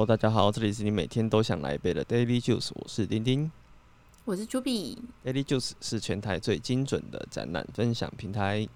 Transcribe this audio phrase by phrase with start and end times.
[0.00, 3.52] Hello，大家好，这里是你每天都想来一杯的 Daily Juice，我是丁丁。
[4.24, 8.66] 我是 Juby，Daily Juice 是全台最精准的展览分享平台。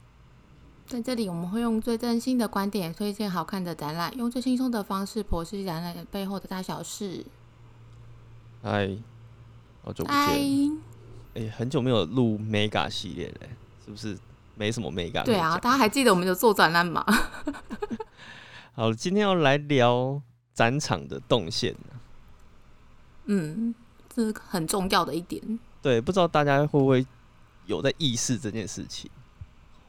[0.86, 7.24] 在这里我们会用最真心的观点推荐好看的展览，用最轻松的方式剖析展览背后的大小事。
[8.62, 8.94] 嗨，
[9.82, 10.78] 好久不嗨，见，
[11.36, 13.48] 哎、很久没有录 Mega 系列嘞，
[13.82, 14.18] 是不是？
[14.56, 17.02] 没什么 Mega 对啊，大家还记得我们有做展览吗？
[18.76, 20.20] 好，今天要来聊
[20.54, 21.74] 展场的动线。
[23.26, 23.74] 嗯，
[24.14, 25.58] 这是很重要的一点。
[25.82, 27.04] 对，不知道大家会不会
[27.66, 29.10] 有在意识这件事情？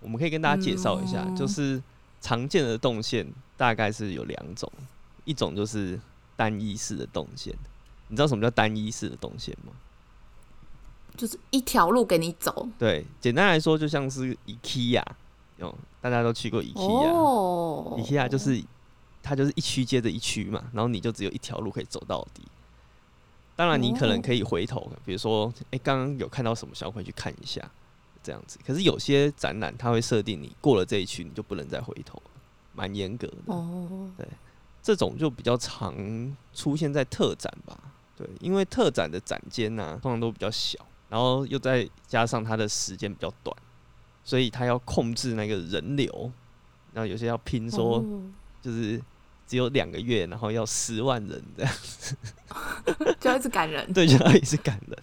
[0.02, 1.82] 我们可以跟大家介绍一下，嗯就是
[2.22, 4.72] 常见的动线大概是有两种，
[5.24, 6.00] 一种就是
[6.36, 7.54] 单一式的动线。
[8.08, 9.72] 你知道什么叫单一式的动线吗？
[11.18, 12.68] 就是一条路给你走。
[12.78, 15.02] 对，简单来说就像是 IKEA，
[15.58, 18.62] 有大家都去过 IKEA，IKEA、就是
[19.26, 22.44] 它就是一区接着一区嘛，然后你就只有一条路可以走到底。
[23.56, 27.68] 当然，你可能哦可以回头，比如说，哎、刚刚有看到什么小鬼去看一下，
[28.22, 28.60] 这样子。
[28.64, 32.22] 可是有些展览它会设定你过了这一区，你就不能再回头，
[32.74, 33.36] 蛮严格的。
[33.48, 34.12] 哦，
[34.84, 35.96] 这种就比较常
[36.54, 37.76] 出现在特展吧，
[38.16, 40.78] 对，因为特展的展间呢、通常都比较小，
[41.10, 43.56] 然后又再加上它的时间比较短，
[44.24, 46.32] 所以它要控制那个人流，
[46.94, 48.06] 然后有些要拼说哦
[48.62, 49.02] 就是
[49.48, 51.74] 只有两个月，然后要十万人这样。
[51.82, 52.16] 子，
[53.20, 53.92] 就要一直赶人。
[53.94, 54.98] 对，就一直感人。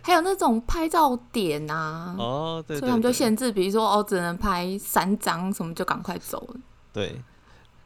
[0.00, 6.40] 还有那种拍照点啊，哦，对对所以他们就限制，比如说哦，只能拍三张，什么就赶快走。
[6.54, 6.60] 了。
[6.92, 7.20] 对，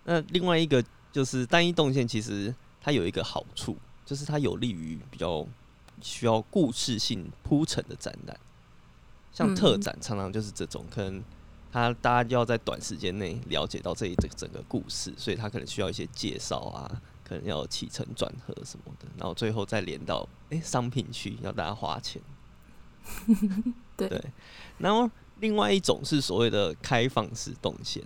[0.04, 5.44] 那另外一个就是单一动线，其实它有一个好处，就是它有利于比较
[6.00, 8.38] 需要故事性铺陈的展览，
[9.32, 11.22] 像特嗯展常常就是这种，可能
[11.72, 22.20] 它大家要在短时间内了解到这一这个整个故事，所以他可能需要一些介绍啊，可能要起承转合什么的，然后最后再连到诶商品区要大家花钱。
[23.96, 24.22] 对 对，
[24.78, 25.10] 然后
[25.40, 28.02] 另外一种是所谓的开放式动线。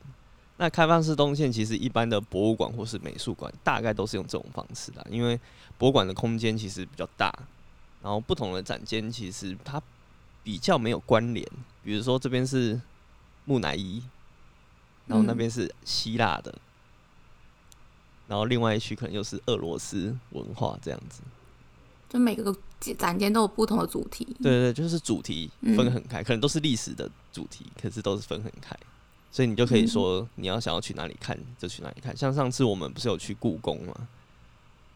[0.59, 5.39] 那开放式动线其实一般的博物馆或是美术馆大概都是用这种方式的，因为
[5.77, 7.31] 博物馆的空间其实比较大，
[8.01, 9.83] 然后不同的展间其实它
[10.43, 11.47] 比较没有关联。
[11.83, 12.81] 比如说这边是
[13.47, 14.03] 木乃伊，
[15.07, 16.55] 然后那嗯边是希腊的，
[18.29, 21.23] 然后另外一区可能又是俄罗斯文化这样子。
[22.09, 22.55] 就每个
[22.97, 24.25] 展间都有不同的主题。
[24.41, 28.77] 对对，对就是主题分嗯很开，可能都是历史的主题，可是都是分很开，
[29.33, 32.17] 所以你就可以嗯说你要想要去哪里看就去哪里看。
[32.17, 34.09] 像上次我们不是有去故宫吗，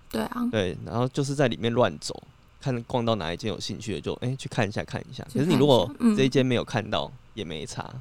[0.09, 2.23] 对啊，对，然后就是在里面乱走，
[2.61, 5.25] 看逛到哪一间有兴趣的就哎、去看一下看一下。
[5.33, 7.93] 可是你如果这一间没有看到也没差，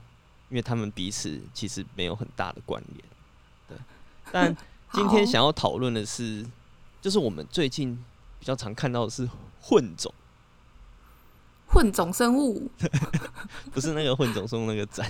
[0.49, 3.03] 因为他们彼此其实没有很大的关联。
[3.67, 3.77] 对，
[4.31, 4.55] 但
[4.93, 6.45] 今天想要讨论的是，
[7.01, 7.95] 就是我们最近
[8.39, 9.29] 比较常看到的是
[9.61, 10.13] 混种。
[11.71, 12.67] 混种生物，
[13.71, 15.07] 不是那个混种生物那个展，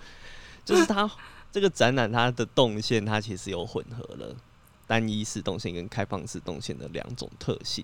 [0.62, 1.10] 就是它
[1.50, 4.36] 这个展览它的动线，它其实有混合了
[4.86, 7.82] 单一式动线跟开放式动线的两种特性，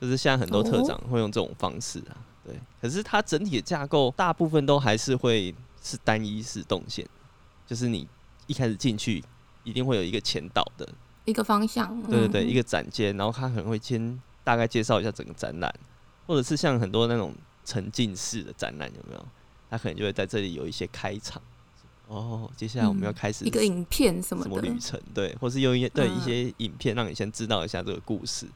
[0.00, 2.56] 就是现在很多特展会用这种方式啊，对。
[2.80, 5.52] 可是它整体的架构大部分都还是会
[5.82, 7.06] 是单一式动线，
[7.66, 8.06] 就是你
[8.46, 9.22] 一开始进去
[9.64, 10.88] 一定会有一个前导的，
[11.24, 12.00] 一个方向。
[12.02, 15.72] 对对对，嗯一个展间，然后他可能会先大概介绍一下整个展览，
[16.26, 17.34] 或者是像很多那种
[17.64, 19.26] 沉浸式的展览，有没有？
[19.70, 21.42] 他可能就会在这里有一些开场。
[22.06, 24.98] 哦，接下来我们要嗯开始一个影片什么的，什么旅程？
[25.12, 28.46] 对，或是用一些对一嗯些影片让你先知道一下这个故事，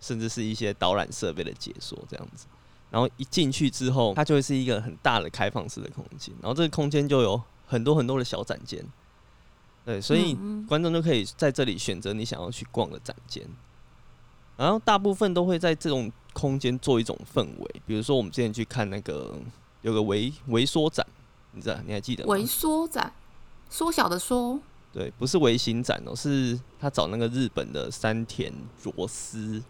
[0.00, 2.46] 甚至是一些导览设备的解说这样子。
[2.94, 8.80] 然后一进去之后，它就会是一个很大的开放式的空间，然后这个空间就有很多很多的小展间。
[9.84, 13.44] 对，所以嗯观众就可以在这里选择你想要去逛的展间，
[14.56, 19.34] 然后大部分都会在这种空间做一种氛围，比如说我们之前去看那个
[19.82, 21.04] 有个微微缩展，
[21.50, 22.32] 你知道你还记得吗？
[22.32, 23.12] 微缩展，
[23.68, 24.60] 缩小的缩，
[24.92, 29.60] 对，不是微型展哦、是他找那个日本的山田卓司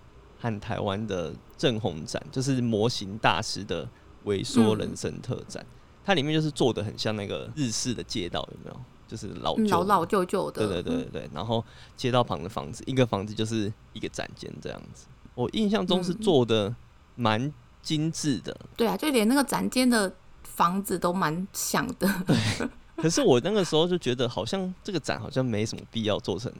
[0.44, 3.88] 和台湾的正红展，就是模型大师的
[4.26, 5.64] 萎缩人生特展。
[6.04, 8.80] 它里面就是做的很像那个日式的街道，有没有？
[9.08, 10.66] 就是老旧嗯老老旧旧的。
[10.66, 11.64] 对对对对对，然后
[11.96, 15.06] 街道旁的房子，一个房子就是一个展间这样子。
[15.34, 16.74] 我印象中是嗯做的
[17.16, 17.52] 蛮
[17.82, 22.08] 精致的，对啊，就连那个展间的房子都蛮像的。
[22.96, 26.52] 可是我那个时候就觉得，好像这个展好像没什么必要做成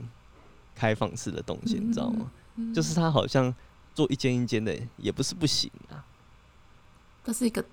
[0.73, 2.31] 开放式的东西，你知道吗？
[2.57, 3.53] 嗯就是它好像
[3.95, 6.05] 做一间一间的，也不是不行啊。
[7.23, 7.65] 这是一个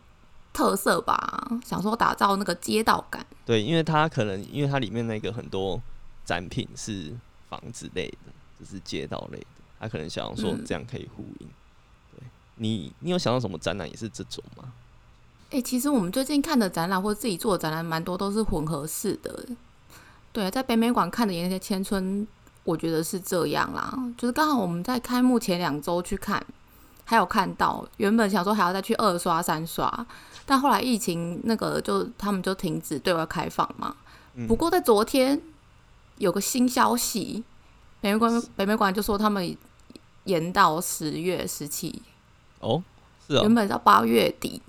[0.54, 3.26] 特色吧，想说打造那个街道感。
[3.44, 5.78] 对，因为它可能因为它里面那个很多
[6.24, 7.12] 展品是
[7.50, 9.46] 房子类的，就是街道类的，
[9.80, 11.48] 他可能想要说这样可以呼应。
[12.16, 12.24] 对
[12.54, 14.72] 你，你有想到什么展览也是这种吗？
[15.50, 19.46] 哎，其实我们最近看的展览或者自己做的展览，蛮多都是混合式的。
[20.32, 22.26] 对，在北美馆看的也那些千春，
[22.64, 23.92] 我觉得是这样啦。
[24.16, 26.44] 就是刚好我们在开幕前两周去看，
[27.04, 30.06] 还有看到原本想说还要再去二刷三刷，
[30.46, 33.94] 但后来疫情那个就他们就停止对外开放嘛。
[34.46, 35.40] 不过在昨天
[36.18, 37.44] 有个新消息，
[38.00, 39.56] 北美馆北美馆就说他们
[40.24, 42.00] 延到十月十七。
[42.60, 42.82] 哦，
[43.26, 44.62] 是啊，原本到八月底。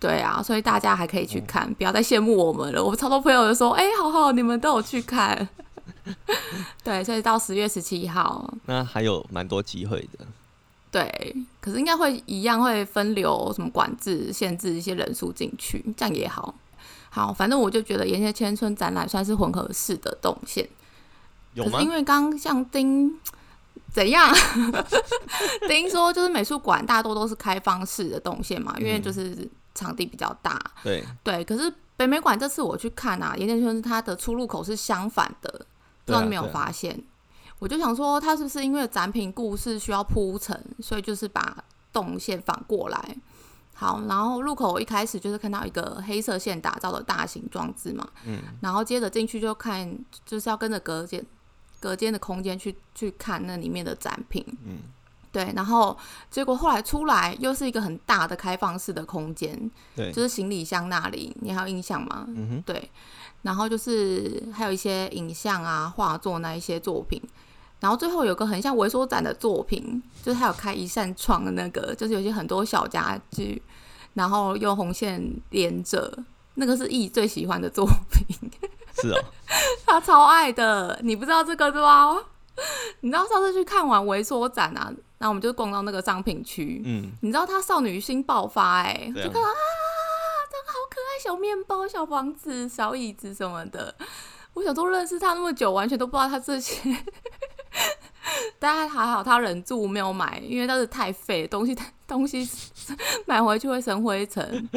[0.00, 2.84] 对啊，所以大家还可以去看，不要再羡慕我们了。
[2.84, 5.48] 我们超多朋友就说：“哎，好好，你们都有去看。”
[6.82, 10.26] 对，所以到十月十七号，那还有蛮多机会的。
[10.90, 16.54] 对，可是应该会一样会分流，什么管制、限制一些人数进去，这样也好。
[17.10, 20.68] 好，反正我就觉得沿线千村展览算是混合式的动线。
[21.54, 21.80] 有吗？
[21.80, 23.18] 因为刚像丁
[23.92, 24.34] 怎样？
[25.68, 29.48] 丁说就是美术馆大多都是开放式的动线嘛，因为就是。
[29.76, 35.66] 场地比较大，对对，可是北美馆这次我去看啊，盐田村它的出入口是相反的，
[36.04, 37.02] 不知道你没有发现？
[37.58, 43.16] 我就想说，他是不是因为展品故事需要铺陈，所以就是把动线反过来？
[43.74, 51.24] 好，然后入口一开始就是看到一个黑色线打造的大型装置嘛，嗯，然后接着进去就看，就是要跟着隔间
[51.80, 54.78] 隔间的空间去去看那里面的展品，嗯。
[55.34, 55.96] 对，然后
[56.30, 62.24] 结果后来出来又是一个很大的开放式的空间，对，就是行李箱那里，你还有印象吗？
[62.28, 62.88] 嗯哼，对，
[63.42, 67.20] 然后就是还有一些影像啊、画作那一些作品，
[67.80, 73.60] 然后最后有个很像微缩展的作品，就是还有开一扇窗的那个，就是有些很多小家具，
[74.12, 75.20] 然后用红线
[75.50, 76.16] 连着，
[76.54, 78.50] 那个是易最喜欢的作品，
[79.02, 79.24] 是哦，
[79.84, 82.14] 他超爱的，你不知道这个对吧？
[83.00, 84.92] 你知道上次去看完微缩展啊？
[85.18, 89.54] 那我们就逛到那个商品区，嗯，你知道他少女心爆发，哎，就看到啊，
[90.50, 93.94] 这个好可爱，小面包、小房子、小椅子什么的。
[94.52, 96.80] 我想都认识他那么久，完全都不知道他这些。
[98.58, 101.76] 但还好他忍住没有买，因为那是太废东西，
[102.06, 102.48] 东西
[103.26, 104.68] 买回去会生灰尘。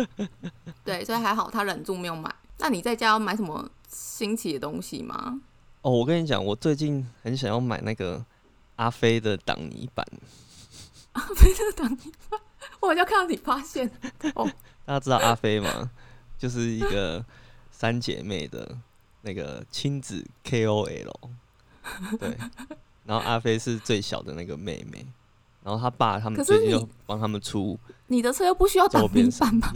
[0.83, 2.33] 对，所以还好他忍住没有买。
[2.59, 5.39] 那你在家要买什么新奇的东西吗？
[5.81, 8.23] 哦，我跟你讲，我最近很想要买那个。
[8.77, 10.03] 阿飞的挡泥板，
[11.11, 12.39] 阿飞的挡泥板，
[12.79, 13.87] 我好像看到你发现
[14.33, 14.49] 哦。
[14.85, 15.91] 大家知道阿飞吗？
[16.37, 17.23] 就是一个
[17.69, 18.77] 三姐妹的
[19.21, 21.11] 那个亲子 KOL，
[22.19, 22.37] 对。
[23.03, 25.05] 然后阿飞是最小的那个妹妹，
[25.63, 27.77] 然后他爸他们最近又帮他们出。
[28.07, 29.73] 你的车又不需要挡泥板吗？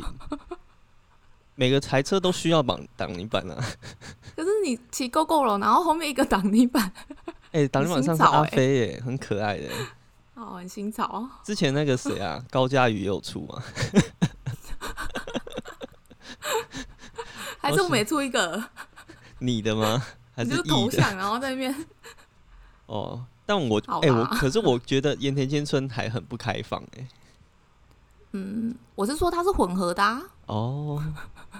[1.61, 3.55] 每个台车都需要绑挡泥板啊。
[4.35, 6.91] 可是你骑 GoGo 了，然后后面一个挡泥板。
[7.53, 9.69] 哎，挡泥板上是阿飞耶，很可爱的。
[10.33, 11.29] 哦，很新潮。
[11.43, 13.61] 之前那个谁啊， 高佳宇也有出吗？
[17.59, 18.63] 还是我每出一个？
[19.37, 20.03] 你的吗？
[20.35, 21.85] 还是头像，然后在那边。
[22.87, 27.07] 哦，但我哎，我可是我觉得盐田千村还很不开放哎。
[28.31, 30.03] 嗯，我是说它是混合的。
[30.45, 31.01] 哦，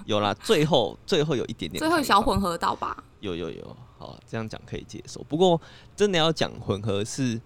[0.04, 3.02] 有啦，最后最后有一点点，最后小混合到吧？
[3.20, 3.76] 有有有。
[3.98, 5.22] 好，这样讲可以接受。
[5.28, 5.60] 不过，
[5.94, 7.40] 真的要讲混合是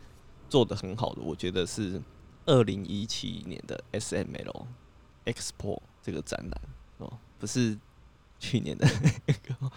[0.49, 2.00] 做的很好的，我觉得是
[2.47, 4.66] 二零一七年的 S M L
[5.26, 6.61] Expo 这个展览
[6.97, 7.76] 哦，不是
[8.38, 8.88] 去年的
[9.26, 9.71] 那 个，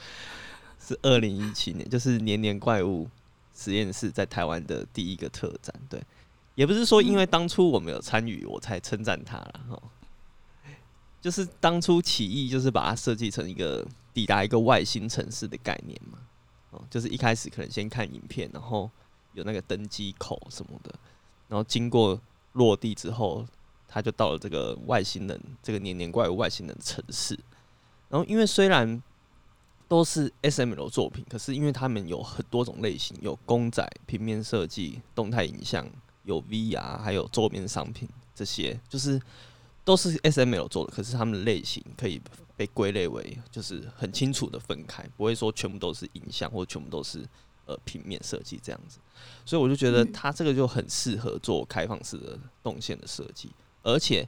[0.79, 3.09] 是二零一七年，就是年年怪物
[3.53, 5.75] 实验室在台湾的第一个特展。
[5.89, 6.01] 对，
[6.59, 9.81] 也不是说因为当初我没有参与，我才称赞他了哈。
[11.21, 16.19] 就是当初起义，就是把它设计成一个抵达一个外星城市的概念嘛。
[16.71, 18.91] 哦，就是一开始可能先看影片，然后
[19.31, 20.93] 有那个登机口什么的，
[21.47, 22.19] 然后经过
[22.51, 23.45] 落地之后，
[23.87, 27.39] 他就到了这个外星人这个年年怪物外星人城市。
[28.09, 29.01] 然后因为虽然
[29.87, 35.89] 都是 S M L 作品，可是因为他们有很多种类型，有公仔、平面设计、动态影像，
[36.23, 39.21] 有 V R，还有桌面商品，这些就是
[39.83, 42.21] 都是 S M L 做的，可是他们的类型可以。
[42.59, 47.25] 被归类为就是很清楚的分开，不会说全部都是影像或全部都是
[47.65, 48.99] 呃平面设计这样子，
[49.45, 53.49] 所以我就觉得它这个就很适合做开放式的动线的设计，
[53.81, 54.27] 而且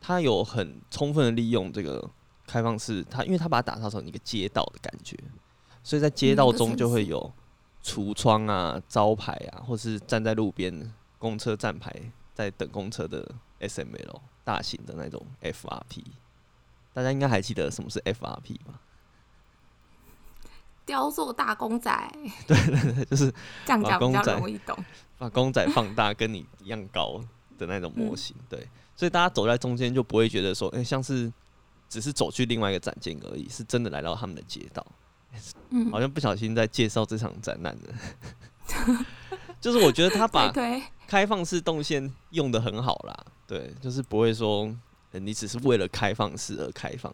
[0.00, 2.02] 它有很充分的利用这个
[2.46, 5.14] 开放式，它因为它把它打造成一个街道的感觉，
[5.82, 7.30] 所以在街道中就会有
[7.84, 11.94] 橱窗啊、招牌啊，或是站在路边公车站牌
[12.34, 16.04] 在等公车的 S M L 大型的那种 F R P。
[16.94, 18.80] 大家应该还记得什么是 FRP 吧？
[20.84, 21.92] 雕塑大公仔，
[22.48, 23.32] 对对对，就是
[23.64, 24.84] 这样讲比较把公仔容易懂。
[25.16, 27.20] 把公仔放大，跟你一样高
[27.56, 28.34] 的那种模型。
[28.48, 31.32] 对，所以大家走在中间就不会觉得说，哎、像是
[31.88, 34.84] 只是走去另外一个展间而已，是真的来到他们的街道。
[35.70, 39.04] 嗯，好像不小心在介绍这场展览了。
[39.60, 40.52] 就是我觉得他把，
[41.06, 44.74] 开放式动线用的很好啦，对，就是不会说、
[45.10, 47.12] 呃你只是为了开放式而开放，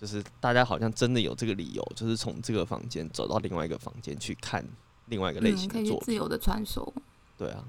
[0.00, 4.64] 就是大家好像真的有这个理由，就是从这个房间走到另外一个房间去看
[5.06, 6.00] 另外一个类型的作品。
[6.04, 6.86] 自由的穿梭。
[7.36, 7.64] 对啊，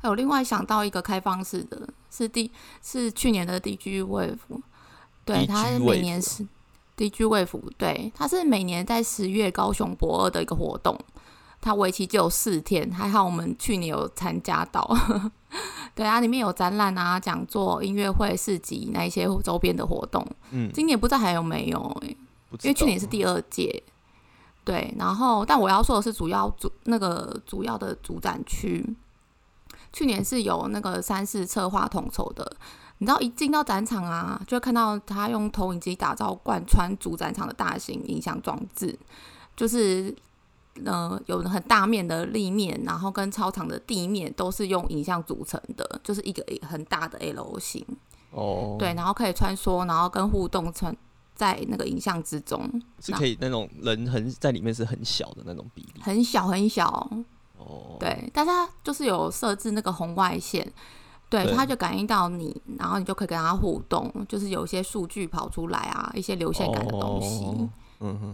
[0.00, 2.50] 还有另外想到一个开放式的，是第
[2.82, 4.38] 是去年的 DG Wave，
[5.24, 6.44] 对它每年是
[6.96, 10.98] DG Wave，对，它是每年在十月高雄博二的一个活动，
[11.60, 14.88] 它为期只有四天，还好我们去年有参加到，
[15.94, 22.02] 对啊，里面有展览啊、讲座、音乐会、市集那一些周边的活动，嗯，今年不知道还有没有
[22.62, 23.82] 因为去年是第二届，
[24.64, 28.96] 对，然后但我要说的是主要主那个主要的主展区，
[29.92, 32.56] 去年是有那个三四策划统筹的。
[32.98, 38.98] 你知道一进到展场啊，就会看到他用投影机打造贯穿主展场的大型影像装置，
[39.56, 40.14] 就是
[40.84, 47.84] 呃有很大面的立面，然后跟操场的地面都是用影像组成的，就是一个很大的 L 型。
[48.32, 50.96] 哦，对，，然后可以穿梭，然后跟互动穿
[51.34, 52.62] 在那个影像之中，
[53.00, 56.00] 是可以那种人很在里面是很小的那种比例。
[56.00, 57.10] 很小很小，
[57.58, 60.62] 哦，，对，但是它就是有设置那个红外线，
[61.28, 67.44] 对，对它就感应到你，然后你就可以跟它互动，就是有一些数据跑出来啊，一些流线感的东西。
[67.44, 67.68] 哦
[68.02, 68.29] 嗯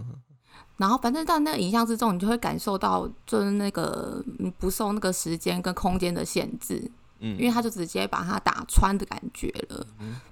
[0.77, 4.23] 然后反正到那个影像之中，你就会感受到，就是那个
[4.59, 6.91] 不受那个时间跟空间的限制，
[7.21, 9.87] 嗯，因为它就直接把它打穿的感觉了。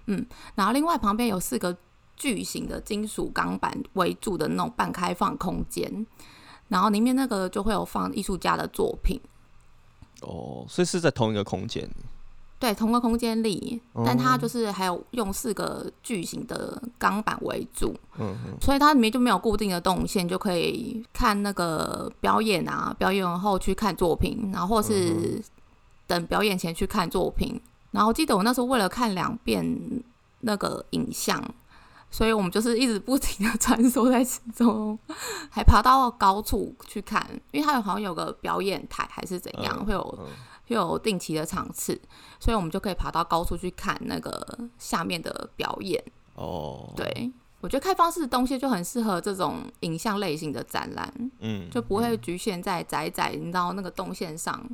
[0.06, 1.74] 嗯，然后另外旁边有四个
[2.14, 6.06] 巨型的金属钢板围住的那种半开放空间，
[6.68, 9.18] 然后里面那个就会有放艺术家的作品，
[10.20, 11.88] 哦，所以是在同一个空间。
[12.64, 17.94] 对，同个空间里，但它哦就是还有用四个巨型的钢板为主，
[18.58, 25.42] 所以它里面就没有固定的动线，就可以看那个表演啊，表演完后去看作品，然后或是
[26.06, 27.60] 等表演前去看作品。
[27.90, 30.02] 然后记得我那时候为了看两遍
[30.40, 31.44] 那个影像，
[32.10, 34.98] 所以我们就是一直不停的穿梭在其中，
[35.50, 40.26] 还爬到高处去看，因为它有好像有个表演台还是怎样，嗯会有嗯
[40.68, 42.00] 会有定期的场次，
[42.40, 46.02] 所以我们就可以爬到高处去看那个下面的表演。
[46.34, 47.30] 哦，，对，
[47.60, 54.68] 我觉得开放式的东西就很适合这种影像类型的展览，嗯，就不会局限在窄窄，你知道那个动线上，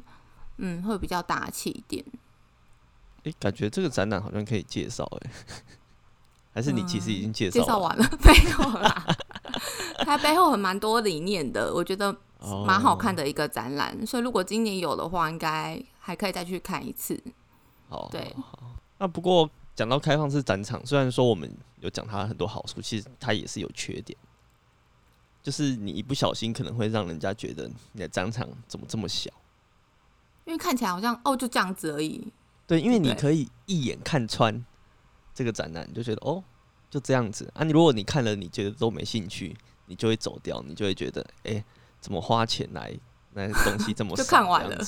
[0.58, 2.04] 嗯，会比较大气一点。
[3.24, 5.30] 诶，感觉这个展览好像可以介绍，哎，
[6.54, 9.06] 还是你其实已经介介绍绍完了， 没有啦。
[9.98, 12.16] 它背后很蛮多理念的，我觉得哦
[12.66, 17.22] 蛮好看的一个展览，所以如果今年有的话，应该还可以再去看一次。
[17.88, 18.34] 好，对
[18.98, 24.18] 那不过讲到开放式展场，虽然说我们有讲它很多好处，其实它也是有缺点，
[25.42, 29.30] 就是你一不小心可能会让人家觉得你的展场怎么这么小。
[30.46, 32.32] 因为看起来好像哦就这样子而已，
[32.66, 34.64] 对，因为你可以一眼看穿
[35.34, 36.42] 这个展览，你就觉得哦，
[36.90, 37.62] 就这样子啊。
[37.62, 39.56] 你如果你看了，你觉得都没兴趣，
[39.86, 41.64] 你就会走掉，你就会觉得，哎、
[42.00, 42.92] 怎么花钱来
[43.32, 44.78] 那东西这么 就少看完了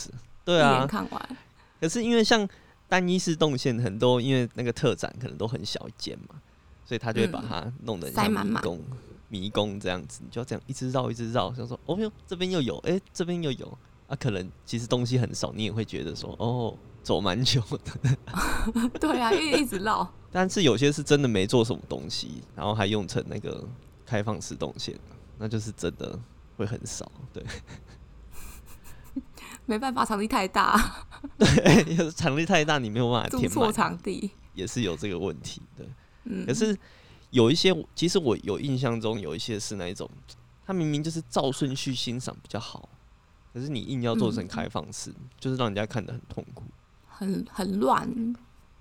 [0.45, 0.87] 对啊。
[0.87, 1.37] 看完，
[1.81, 2.49] 可是因为像
[2.89, 6.37] 单一式动线，很多因为那个特展可能都很小一间嘛，
[6.85, 8.81] 所以他就会把嗯它弄得塞满满迷宫，
[9.29, 13.79] 迷宫这样子，你就要这样一直绕一直绕，想说哦哟这边又有，哎、这边又有
[14.09, 18.19] 啊，可能其实东西很少，你也会觉得说哦走蛮久的。
[19.01, 20.07] 对啊，因为一直绕。
[20.31, 23.63] 但是有些是真的没做什么东西，然后还用成那个
[24.05, 24.99] 开放式动线，
[25.39, 26.19] 那就是真的
[26.57, 27.11] 会很少。
[27.33, 27.45] 对，
[29.67, 31.07] 没办法，场地太大，
[31.39, 34.31] 对，场地太大，你没有办法填满，场地。
[34.55, 35.63] 也是有这个问题。
[35.77, 35.89] 对，
[36.25, 36.77] 嗯，可是
[37.31, 40.09] 有一些，其实我有印象中有一些是那一种，
[40.67, 42.89] 它明明就是照顺序欣赏比较好，
[43.55, 46.65] 可是你硬要做成嗯开放式，就是让人家看得很痛苦。
[47.09, 48.35] 很很乱。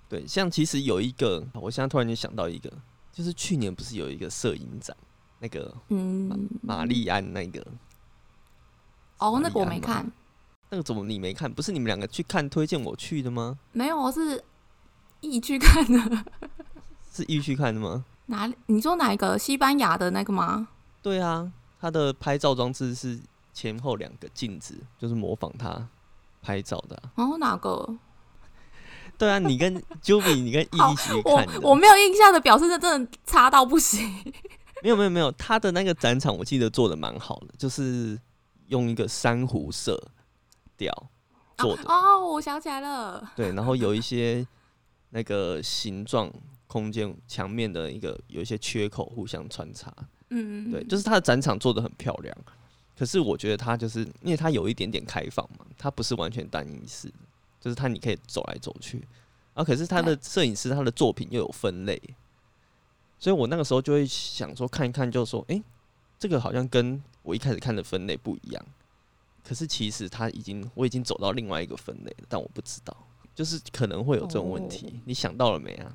[0.08, 2.70] 对，像其实有一个，我现在突然间想到一个，
[3.10, 4.94] 就是去年不是有一个摄影展，
[5.42, 7.66] 那个嗯，玛丽安那个。
[9.18, 10.10] 哦，那个我没看，
[10.70, 11.52] 那个怎么你没看？
[11.52, 13.58] 不是你们两个去看推荐我去的吗？
[13.72, 14.42] 没有，我是
[15.20, 16.24] 一去看的。
[17.12, 18.04] 是一去看的吗？
[18.26, 18.56] 哪里？
[18.66, 19.36] 你说哪一个？
[19.36, 20.68] 西班牙的那个吗？
[21.02, 23.18] 对啊，他的拍照装置是
[23.52, 25.88] 前后两个镜子，就是模仿他
[26.40, 27.96] 拍照的啊、哦，哪个？
[29.18, 31.60] 对啊，你跟 Juby，你跟 E 好一起去看的。
[31.60, 34.10] 我没有印象的，表示这真的差到不行。
[34.82, 38.18] 没有没有没有，他的那个展场我记得做的蛮好的，就是
[38.66, 39.96] 用一个珊瑚色
[40.76, 40.92] 调
[41.56, 41.82] 做的。
[41.84, 43.32] 哦，我想起来了。
[43.36, 44.46] 对，然后有一些
[45.10, 46.30] 那个形状
[46.66, 49.94] 空间墙面的一个有一些缺口互相穿插。
[50.30, 52.36] 嗯，对，就是他的展场做的很漂亮。
[52.98, 57.12] 可是我觉得他就是因为他有一点点开放嘛，他不是完全单一式，
[57.60, 59.06] 就是他你可以走来走去。
[59.54, 62.00] 啊，可是他的摄影师他的作品又有分类。
[63.22, 65.62] 所以我那个时候就会想说，看一看，就说，哎，
[66.18, 68.60] 这个好像跟我一开始看的分类不一样。
[69.44, 72.92] 可是其实他已经，我已经走到另外一个分类了，但我不知道，
[73.32, 75.00] 就是可能会有这种问题。
[75.04, 75.94] 你想到了没啊？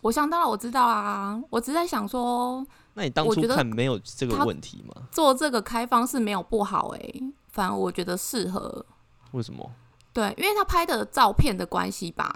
[0.00, 1.38] 我想到了，我知道啊。
[1.50, 5.08] 我只在想说，那你当初看没有这个问题吗？
[5.12, 7.12] 做这个开放是没有不好哎，
[7.48, 8.86] 反而我觉得适合。
[9.32, 9.70] 为什么？
[10.14, 12.34] 对，因为他拍的照片的关系吧，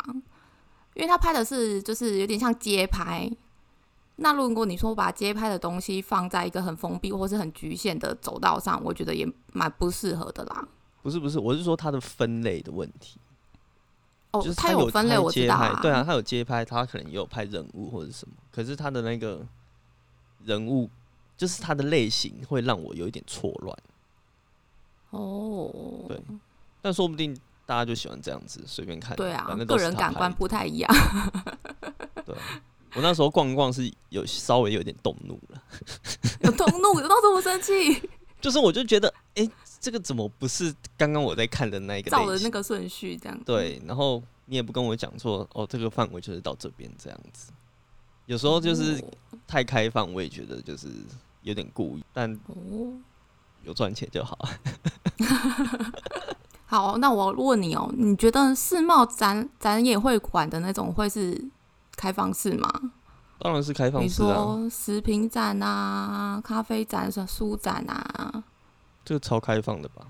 [0.92, 3.30] 因为他拍的是就是有点像街拍。
[4.16, 10.68] 那如果你说把街拍的东西放在一个很封闭或是很局限的走道上，我觉得也蛮不适合的啦。
[11.02, 13.18] 不是不是，我是说它的分类的问题。
[14.30, 15.78] 哦，就是它有分类，我知道。
[15.82, 18.34] 对啊，它有街拍，它可能也有拍人物或者什么。
[18.50, 19.44] 可是它的那个
[20.44, 20.88] 人物，
[21.36, 23.76] 就是它的类型会让我有一点错乱。
[25.10, 26.22] 哦，对，
[26.80, 29.16] 但说不定大家就喜欢这样子随便看。
[29.16, 30.94] 对啊，个人感官不太一样。
[32.24, 32.34] 对。
[32.94, 35.62] 我那时候逛逛是有稍微有点动怒了，
[36.42, 38.00] 有动怒，有到这么生气？
[38.40, 43.40] 就是我就觉得，哎，这个怎么不是刚刚我在看的那个照的那个顺序这样？
[43.44, 47.50] 对，然后你也不跟我讲说，哦，这个范围就是到这边这样子。
[48.26, 49.02] 有时候就是
[49.46, 50.88] 太开放，我也觉得就是
[51.42, 52.38] 有点故意，但
[53.62, 54.38] 有赚钱就好。
[56.66, 61.50] 好，那我问你哦，你觉得世贸展展演会馆的那种会是？
[61.96, 62.92] 开放式吗？
[63.38, 64.26] 当然是开放式啊！
[64.26, 68.44] 你说食品展啊、咖啡展、书展啊，
[69.04, 70.06] 这个超开放的吧？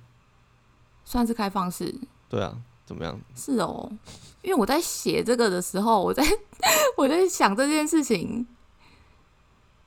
[1.04, 1.94] 算是开放式。
[2.28, 3.18] 对啊，怎么样？
[3.34, 3.90] 是哦，
[4.42, 6.22] 因为我在写这个的时候，我在
[6.96, 8.46] 我在想这件事情，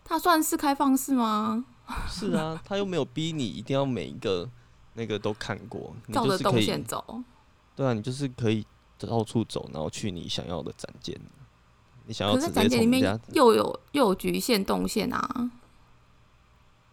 [0.03, 1.63] 它算是开放式吗？
[2.09, 4.49] 是啊，他又没有逼你一定要每一个
[4.95, 7.23] 那个都看过，照着动线走。
[7.75, 8.65] 对啊，你就是可以
[8.97, 11.17] 到处走，然后去你想要的展件。
[12.07, 15.51] 你想要可是展间里面又有又有局限动线啊！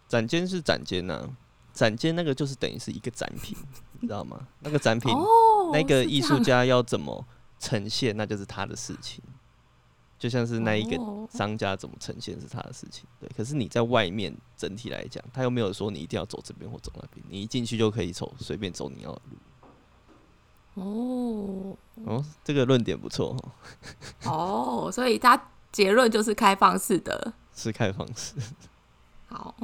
[0.09, 1.29] 展间是展间呐，
[1.73, 3.57] 展间那个就是等于是一个展品，
[4.01, 4.47] 你知道吗？
[4.61, 5.13] 那个展品，
[5.73, 7.25] 那个艺术家要怎么
[7.59, 9.23] 呈现，那就是他的事情。
[10.17, 10.97] 就像是那一个
[11.31, 13.29] 商家怎么呈现是他的事情，对。
[13.37, 19.37] 可是你在外面整体来讲，他又没有说你一定要走这边或走那边，你一进去就可以走随便走你要的路。
[20.75, 23.37] 哦哦，这个论点不错
[24.25, 24.91] 哦。
[24.93, 25.41] 所以他
[25.73, 28.35] 结论就是开放式的，是开放式。
[29.27, 29.55] 好，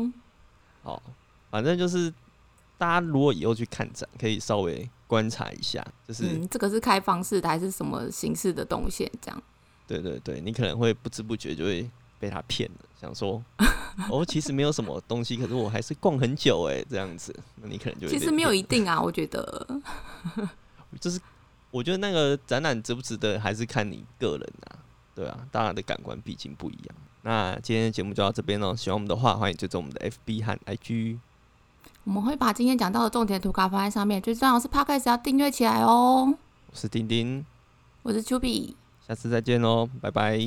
[0.82, 1.02] 好，
[1.50, 2.12] 反正就是
[2.78, 9.10] 大家如果以后去看展，可以稍微观察一下，就是这个是开放式的还是什么形式的动线？
[9.20, 9.42] 这样。
[9.86, 13.42] 对对对，你可能会不知不觉就会被他骗了，想说
[14.08, 19.80] 哦，其实没有什么东西，可是我还是逛很久哎，这样子，那你可能就其实没有一定啊，我觉得。
[20.98, 21.20] 就是，
[21.70, 24.78] 我觉得那个展览值不值得，还是看你个人啊，
[25.14, 26.96] 对啊，大家的感官毕竟不一样。
[27.22, 31.18] 那今天的节目就到这边喽，喜欢我们的话，欢迎追踪我们的 FB 和 IG。
[32.04, 36.34] 我们会把今天讲到的重点图卡放在上面，最重要是 Podcast 要订阅起来哦。
[36.70, 37.44] 我是丁丁，
[38.02, 38.74] 我是 Chubby，
[39.06, 40.38] 下次再见喽，拜拜。